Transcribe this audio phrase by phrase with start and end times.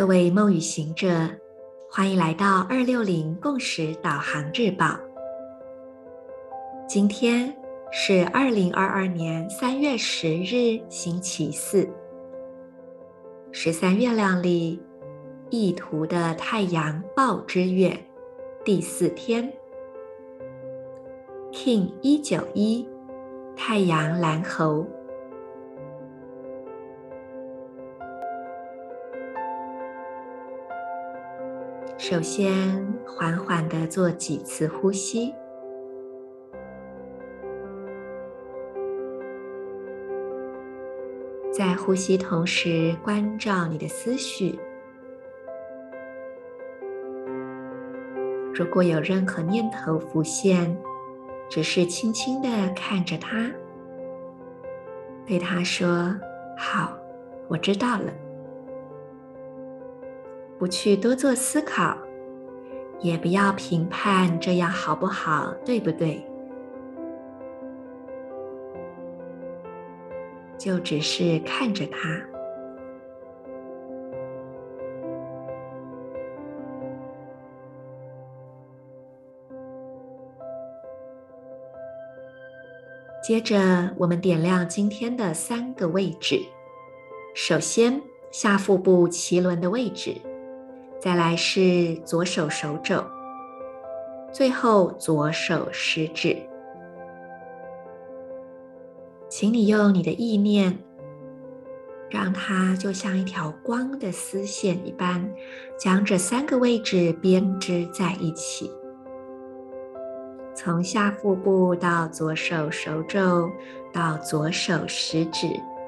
[0.00, 1.28] 各位梦与行者，
[1.90, 4.98] 欢迎来到二六零共识导航日报。
[6.88, 7.54] 今天
[7.92, 11.86] 是二零二二年三月十日，星期四，
[13.52, 14.82] 十三月亮历
[15.50, 17.94] 意图的太阳报之月
[18.64, 19.52] 第四天
[21.52, 22.88] King 一九一，
[23.54, 24.86] 太阳蓝猴。
[32.02, 35.34] 首先，缓缓的做几次呼吸，
[41.52, 44.58] 在呼吸同时关照你的思绪。
[48.54, 50.74] 如果有任何念头浮现，
[51.50, 53.52] 只是轻轻的看着它，
[55.26, 56.16] 对它说
[56.56, 56.98] ：“好，
[57.46, 58.10] 我知道了。”
[60.60, 61.96] 不去多做思考，
[63.00, 66.22] 也不要评判这样好不好，对不对？
[70.58, 72.22] 就只是看着它。
[83.22, 86.38] 接着，我们点亮今天的三个位置。
[87.34, 87.98] 首先，
[88.30, 90.20] 下腹部脐轮的位置。
[91.00, 93.02] 再来是左手手肘，
[94.30, 96.36] 最后左手食指。
[99.30, 100.76] 请你用你的意念，
[102.10, 105.26] 让它就像一条光的丝线一般，
[105.78, 108.70] 将这三个位置编织在一起。
[110.54, 113.48] 从下腹部到左手手肘，
[113.90, 115.46] 到左手食指，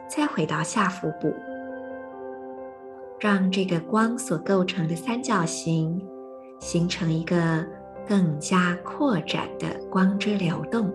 [0.08, 1.34] 再回到下腹部。
[3.22, 6.04] 让这个光所构成的三角形
[6.58, 7.64] 形成一个
[8.04, 10.92] 更加扩展的光之流动，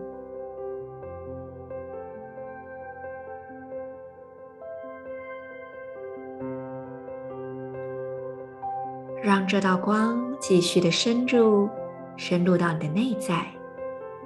[9.23, 11.69] 让这道光继续的深入，
[12.17, 13.47] 深入到你的内在，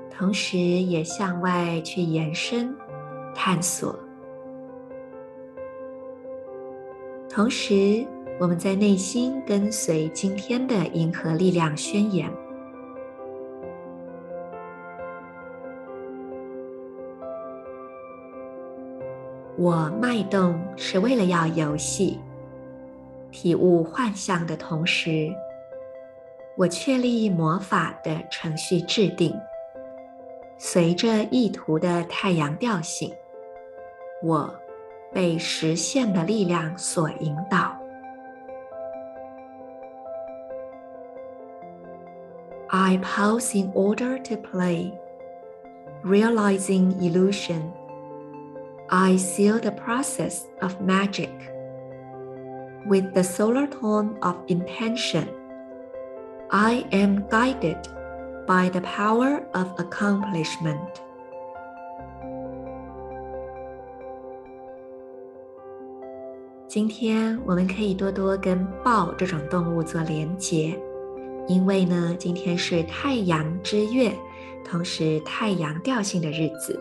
[0.10, 2.76] 同时也向外去延伸、
[3.36, 3.96] 探索。
[7.34, 8.06] 同时，
[8.42, 12.30] 我们在内心跟随今天的银河力量宣言：
[19.58, 22.20] 我脉动是为了要游戏，
[23.32, 25.34] 体悟幻象的同时，
[26.58, 29.34] 我确立魔法的程序制定，
[30.58, 33.10] 随着意图的太阳调性，
[34.22, 34.54] 我。
[35.13, 37.77] 被实现的力量所引导。
[42.69, 44.93] I pause in order to play,
[46.05, 47.73] realizing illusion.
[48.89, 51.31] I seal the process of magic
[52.87, 55.29] with the solar tone of intention.
[56.51, 57.89] I am guided
[58.47, 61.01] by the power of accomplishment.
[66.74, 70.74] 今天我们可以多多跟豹这种动物做连结，
[71.46, 74.10] 因为呢，今天是太阳之月，
[74.64, 76.80] 同时太阳调性的日子，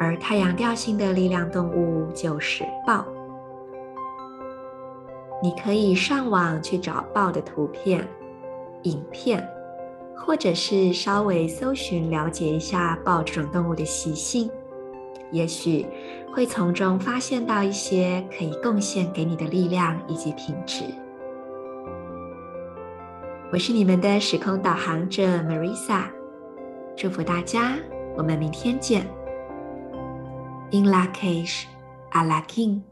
[0.00, 3.06] 而太阳调性的力量动物就是豹。
[5.40, 8.04] 你可以上网去找豹的图片、
[8.82, 9.48] 影片，
[10.16, 14.50] 或者是稍微搜寻了解一下豹这种动物的习性。
[15.30, 15.86] 也许
[16.32, 20.84] 会从中发现到一些可以贡献给你的力量以及品质。
[23.50, 26.02] 我是你们的时空导航者 Marisa，
[26.96, 27.74] 祝福大家，
[28.16, 29.06] 我们明天见。
[30.70, 31.64] In Lak'ech,
[32.12, 32.82] Ala K'in